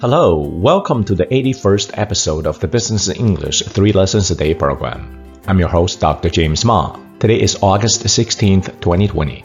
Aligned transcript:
Hello, 0.00 0.38
welcome 0.38 1.04
to 1.04 1.14
the 1.14 1.26
81st 1.26 1.90
episode 1.92 2.46
of 2.46 2.58
the 2.58 2.66
Business 2.66 3.08
in 3.08 3.16
English 3.16 3.62
3 3.64 3.92
Lessons 3.92 4.30
a 4.30 4.34
Day 4.34 4.54
program. 4.54 5.20
I'm 5.46 5.58
your 5.58 5.68
host, 5.68 6.00
Dr. 6.00 6.30
James 6.30 6.64
Ma. 6.64 6.98
Today 7.18 7.38
is 7.38 7.58
August 7.60 8.04
16th, 8.04 8.80
2020. 8.80 9.44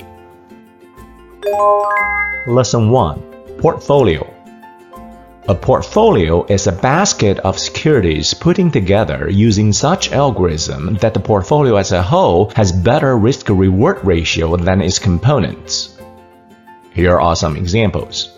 Lesson 2.48 2.90
1 2.90 3.22
Portfolio 3.58 4.34
A 5.50 5.56
portfolio 5.56 6.46
is 6.46 6.68
a 6.68 6.72
basket 6.72 7.40
of 7.40 7.60
securities 7.60 8.34
putting 8.34 8.72
together 8.72 9.30
using 9.30 9.74
such 9.74 10.14
algorithm 10.14 10.96
that 11.02 11.14
the 11.14 11.20
portfolio 11.20 11.76
as 11.76 11.92
a 11.92 12.02
whole 12.02 12.50
has 12.56 12.72
better 12.72 13.18
risk-reward 13.18 14.06
ratio 14.06 14.56
than 14.56 14.82
its 14.82 15.00
components. 15.00 16.00
Here 16.94 17.20
are 17.20 17.36
some 17.36 17.58
examples. 17.58 18.35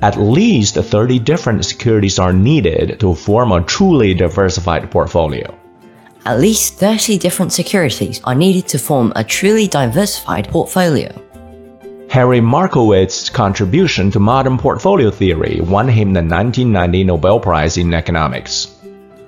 At 0.00 0.16
least 0.16 0.76
30 0.76 1.18
different 1.18 1.64
securities 1.64 2.20
are 2.20 2.32
needed 2.32 3.00
to 3.00 3.16
form 3.16 3.50
a 3.50 3.64
truly 3.64 4.14
diversified 4.14 4.88
portfolio. 4.92 5.52
At 6.24 6.38
least 6.38 6.74
30 6.74 7.18
different 7.18 7.52
securities 7.52 8.20
are 8.22 8.34
needed 8.34 8.68
to 8.68 8.78
form 8.78 9.12
a 9.16 9.24
truly 9.24 9.66
diversified 9.66 10.48
portfolio. 10.48 11.10
Harry 12.10 12.40
Markowitz's 12.40 13.28
contribution 13.28 14.10
to 14.12 14.20
modern 14.20 14.56
portfolio 14.56 15.10
theory 15.10 15.60
won 15.60 15.88
him 15.88 16.12
the 16.12 16.22
1990 16.22 17.02
Nobel 17.02 17.40
Prize 17.40 17.76
in 17.76 17.92
Economics. 17.92 18.74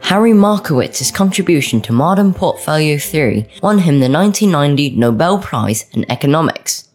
Harry 0.03 0.33
Markowitz's 0.33 1.11
contribution 1.11 1.81
to 1.81 1.93
modern 1.93 2.33
portfolio 2.33 2.97
theory 2.97 3.49
won 3.61 3.79
him 3.79 3.99
the 3.99 4.09
1990 4.09 4.91
Nobel 4.97 5.39
Prize 5.39 5.85
in 5.95 6.09
Economics. 6.11 6.89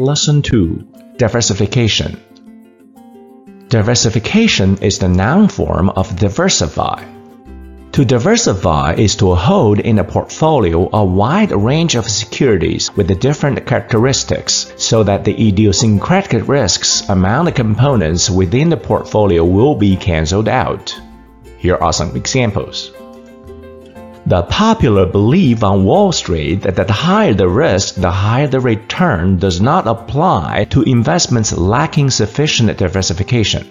Lesson 0.00 0.40
2 0.40 1.18
Diversification 1.18 2.18
Diversification 3.68 4.78
is 4.78 4.98
the 4.98 5.10
noun 5.10 5.48
form 5.48 5.90
of 5.90 6.16
diversify. 6.16 7.04
To 7.92 8.06
diversify 8.06 8.94
is 8.94 9.16
to 9.16 9.34
hold 9.34 9.78
in 9.78 9.98
a 9.98 10.04
portfolio 10.04 10.88
a 10.90 11.04
wide 11.04 11.52
range 11.52 11.96
of 11.96 12.08
securities 12.08 12.90
with 12.96 13.20
different 13.20 13.66
characteristics 13.66 14.72
so 14.78 15.02
that 15.02 15.24
the 15.24 15.48
idiosyncratic 15.48 16.48
risks 16.48 17.06
among 17.10 17.44
the 17.44 17.52
components 17.52 18.30
within 18.30 18.70
the 18.70 18.78
portfolio 18.78 19.44
will 19.44 19.74
be 19.74 19.96
cancelled 19.96 20.48
out. 20.48 20.98
Here 21.58 21.76
are 21.76 21.92
some 21.92 22.16
examples. 22.16 22.90
The 24.26 24.42
popular 24.42 25.06
belief 25.06 25.64
on 25.64 25.84
Wall 25.84 26.12
Street 26.12 26.62
that 26.62 26.76
the 26.76 26.92
higher 26.92 27.32
the 27.32 27.48
risk, 27.48 27.94
the 27.94 28.10
higher 28.10 28.46
the 28.46 28.60
return 28.60 29.38
does 29.38 29.60
not 29.60 29.86
apply 29.86 30.66
to 30.70 30.82
investments 30.82 31.56
lacking 31.56 32.10
sufficient 32.10 32.76
diversification. 32.76 33.66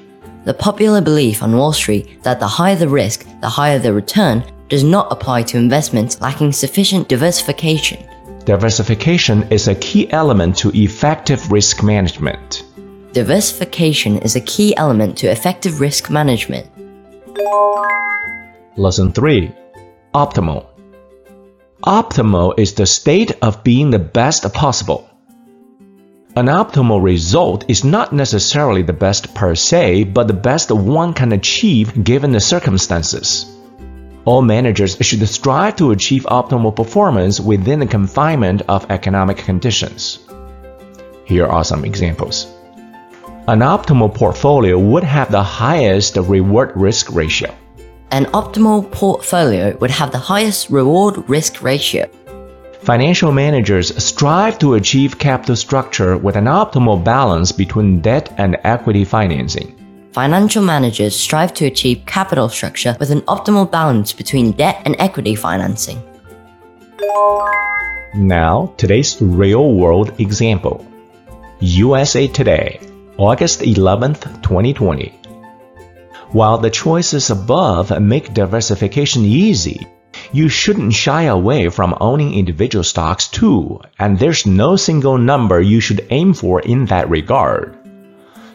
The 0.46 0.54
popular 0.56 1.02
belief 1.02 1.44
on 1.44 1.56
Wall 1.56 1.72
Street 1.72 2.24
that 2.24 2.40
the 2.40 2.48
higher 2.48 2.76
the 2.76 2.90
risk, 2.90 3.28
the 3.42 3.50
higher 3.50 3.78
the 3.78 3.94
return 3.94 4.44
does 4.70 4.84
not 4.84 5.12
apply 5.12 5.44
to 5.44 5.58
investments 5.58 6.20
lacking 6.20 6.52
sufficient 6.52 7.08
diversification. 7.08 8.04
Diversification 8.46 9.44
is 9.52 9.68
a 9.68 9.76
key 9.76 10.12
element 10.12 10.58
to 10.58 10.70
effective 10.70 11.52
risk 11.52 11.84
management. 11.84 12.64
Diversification 13.14 14.18
is 14.20 14.36
a 14.36 14.42
key 14.42 14.76
element 14.78 15.18
to 15.20 15.28
effective 15.28 15.80
risk 15.80 16.10
management. 16.10 16.68
Lesson 18.78 19.12
3 19.12 19.52
Optimal. 20.14 20.66
Optimal 21.84 22.58
is 22.58 22.74
the 22.74 22.88
state 22.88 23.32
of 23.44 23.64
being 23.64 23.92
the 23.92 24.00
best 24.00 24.52
possible. 24.54 25.08
An 26.36 26.48
optimal 26.48 27.04
result 27.04 27.66
is 27.68 27.84
not 27.84 28.12
necessarily 28.12 28.82
the 28.82 28.92
best 28.92 29.36
per 29.36 29.54
se, 29.54 30.06
but 30.06 30.28
the 30.28 30.34
best 30.34 30.72
one 30.72 31.14
can 31.14 31.32
achieve 31.32 32.04
given 32.04 32.32
the 32.32 32.40
circumstances. 32.40 33.46
All 34.26 34.42
managers 34.42 34.98
should 35.00 35.28
strive 35.28 35.76
to 35.76 35.92
achieve 35.92 36.24
optimal 36.24 36.76
performance 36.76 37.40
within 37.40 37.80
the 37.80 37.86
confinement 37.86 38.64
of 38.68 38.90
economic 38.90 39.38
conditions. 39.38 40.18
Here 41.24 41.46
are 41.46 41.64
some 41.64 41.86
examples. 41.86 42.48
An 43.48 43.60
optimal 43.60 44.12
portfolio 44.12 44.80
would 44.80 45.04
have 45.04 45.32
the 45.32 45.44
highest 45.44 46.18
reward 46.18 46.72
risk 46.76 47.14
ratio. 47.14 47.54
An 48.12 48.26
optimal 48.28 48.92
portfolio 48.92 49.78
would 49.78 49.92
have 49.92 50.12
the 50.12 50.18
highest 50.18 50.72
reward 50.72 51.30
risk 51.30 51.62
ratio. 51.62 52.10
Financial 52.82 53.32
managers 53.32 53.96
strive 54.04 54.58
to 54.58 54.74
achieve 54.74 55.20
capital 55.20 55.56
structure 55.56 56.18
with 56.18 56.36
an 56.36 56.46
optimal 56.46 57.04
balance 57.04 57.52
between 57.52 58.02
debt 58.02 58.34
and 58.40 58.58
equity 58.64 59.06
financing. 59.06 59.76
Financial 60.12 60.64
managers 60.64 61.16
strive 61.16 61.54
to 61.54 61.66
achieve 61.68 62.02
capital 62.08 62.50
structure 62.50 62.98
with 63.00 63.12
an 63.12 63.22
optimal 63.22 63.70
balance 63.70 64.12
between 64.12 64.54
debt 64.54 64.82
and 64.86 64.96
equity 64.98 65.36
financing. 65.36 66.02
Now, 68.16 68.74
today's 68.78 69.22
real 69.22 69.74
world 69.74 70.20
example 70.20 70.84
USA 71.60 72.28
Today, 72.28 72.80
August 73.18 73.62
11th, 73.62 74.42
2020. 74.42 75.19
While 76.32 76.60
the 76.60 76.70
choices 76.70 77.32
above 77.32 78.00
make 78.00 78.36
diversification 78.36 79.26
easy, 79.26 79.88
you 80.32 80.48
shouldn't 80.48 80.94
shy 80.94 81.24
away 81.24 81.70
from 81.70 81.98
owning 82.00 82.36
individual 82.36 82.84
stocks 82.84 83.28
too, 83.28 83.80
and 83.98 84.20
there's 84.20 84.46
no 84.46 84.76
single 84.76 85.18
number 85.18 85.60
you 85.60 85.80
should 85.80 86.06
aim 86.12 86.34
for 86.34 86.60
in 86.60 86.86
that 86.86 87.10
regard. 87.10 87.76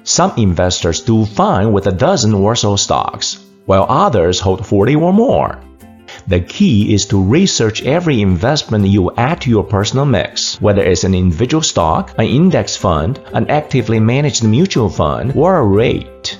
Some 0.04 0.34
investors 0.36 1.00
do 1.00 1.24
fine 1.24 1.72
with 1.72 1.88
a 1.88 1.92
dozen 1.92 2.32
or 2.32 2.54
so 2.54 2.76
stocks, 2.76 3.38
while 3.66 3.86
others 3.88 4.38
hold 4.38 4.64
40 4.64 4.94
or 4.94 5.12
more. 5.12 5.58
The 6.28 6.40
key 6.40 6.94
is 6.94 7.06
to 7.06 7.20
research 7.20 7.82
every 7.82 8.20
investment 8.20 8.86
you 8.86 9.10
add 9.16 9.40
to 9.40 9.50
your 9.50 9.64
personal 9.64 10.04
mix, 10.04 10.60
whether 10.60 10.84
it's 10.84 11.02
an 11.02 11.12
individual 11.12 11.62
stock, 11.62 12.14
an 12.18 12.26
index 12.26 12.76
fund, 12.76 13.18
an 13.32 13.50
actively 13.50 13.98
managed 13.98 14.44
mutual 14.44 14.88
fund, 14.88 15.32
or 15.34 15.56
a 15.56 15.64
REIT. 15.64 16.38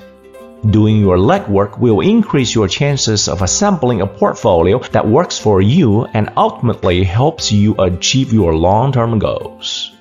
Doing 0.71 0.99
your 0.99 1.19
legwork 1.19 1.79
will 1.79 2.01
increase 2.01 2.55
your 2.55 2.69
chances 2.69 3.29
of 3.29 3.43
assembling 3.43 4.01
a 4.01 4.07
portfolio 4.07 4.79
that 4.93 5.07
works 5.07 5.39
for 5.39 5.61
you 5.61 6.07
and 6.07 6.33
ultimately 6.39 7.05
helps 7.05 7.53
you 7.53 7.75
achieve 7.75 8.33
your 8.33 8.57
long 8.57 8.91
term 8.91 9.19
goals. 9.19 9.93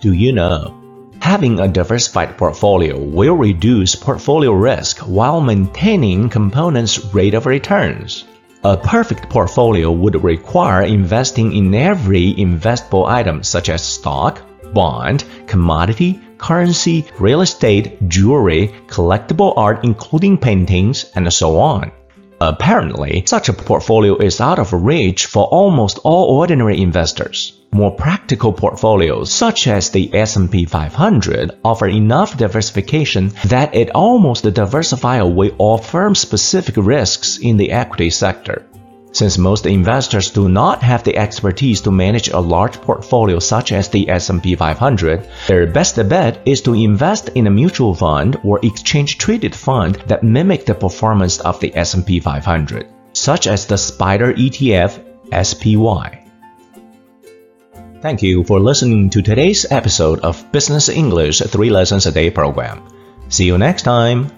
Do 0.00 0.12
you 0.14 0.32
know? 0.32 1.12
Having 1.20 1.60
a 1.60 1.68
diversified 1.68 2.38
portfolio 2.38 2.98
will 2.98 3.34
reduce 3.34 3.94
portfolio 3.94 4.52
risk 4.52 5.00
while 5.00 5.42
maintaining 5.42 6.30
components' 6.30 7.12
rate 7.12 7.34
of 7.34 7.44
returns. 7.44 8.24
A 8.64 8.78
perfect 8.78 9.28
portfolio 9.28 9.90
would 9.92 10.24
require 10.24 10.82
investing 10.84 11.54
in 11.54 11.74
every 11.74 12.32
investable 12.32 13.06
item 13.06 13.42
such 13.42 13.68
as 13.68 13.84
stock, 13.84 14.40
bond, 14.72 15.24
commodity, 15.46 16.20
currency, 16.38 17.04
real 17.18 17.40
estate, 17.40 18.08
jewelry, 18.08 18.74
collectible 18.86 19.52
art 19.56 19.84
including 19.84 20.38
paintings, 20.38 21.04
and 21.14 21.32
so 21.32 21.58
on. 21.58 21.92
Apparently, 22.40 23.24
such 23.26 23.48
a 23.48 23.52
portfolio 23.52 24.16
is 24.16 24.40
out 24.40 24.60
of 24.60 24.72
reach 24.72 25.26
for 25.26 25.44
almost 25.46 25.98
all 26.04 26.38
ordinary 26.38 26.80
investors. 26.80 27.58
More 27.72 27.90
practical 27.90 28.52
portfolios, 28.52 29.32
such 29.32 29.66
as 29.66 29.90
the 29.90 30.14
S&P 30.14 30.64
500, 30.64 31.58
offer 31.64 31.88
enough 31.88 32.36
diversification 32.36 33.32
that 33.46 33.74
it 33.74 33.90
almost 33.90 34.44
diversifies 34.54 35.22
away 35.22 35.50
all 35.58 35.78
firm-specific 35.78 36.76
risks 36.76 37.38
in 37.38 37.56
the 37.56 37.72
equity 37.72 38.10
sector. 38.10 38.64
Since 39.12 39.38
most 39.38 39.66
investors 39.66 40.30
do 40.30 40.48
not 40.48 40.82
have 40.82 41.02
the 41.02 41.16
expertise 41.16 41.80
to 41.82 41.90
manage 41.90 42.28
a 42.28 42.38
large 42.38 42.80
portfolio 42.80 43.38
such 43.38 43.72
as 43.72 43.88
the 43.88 44.08
S&P 44.08 44.54
500, 44.54 45.26
their 45.46 45.66
best 45.66 45.96
bet 46.08 46.42
is 46.44 46.60
to 46.62 46.74
invest 46.74 47.30
in 47.34 47.46
a 47.46 47.50
mutual 47.50 47.94
fund 47.94 48.38
or 48.44 48.60
exchange-traded 48.62 49.54
fund 49.54 49.96
that 50.06 50.22
mimic 50.22 50.66
the 50.66 50.74
performance 50.74 51.40
of 51.40 51.58
the 51.60 51.74
S&P 51.74 52.20
500, 52.20 52.86
such 53.12 53.46
as 53.46 53.66
the 53.66 53.76
SPDR 53.76 54.36
ETF 54.36 55.00
SPY. 55.32 56.24
Thank 58.00 58.22
you 58.22 58.44
for 58.44 58.60
listening 58.60 59.10
to 59.10 59.22
today's 59.22 59.66
episode 59.72 60.20
of 60.20 60.52
Business 60.52 60.88
English 60.88 61.40
3 61.40 61.70
Lessons 61.70 62.06
a 62.06 62.12
Day 62.12 62.30
program. 62.30 62.82
See 63.28 63.46
you 63.46 63.58
next 63.58 63.82
time. 63.82 64.37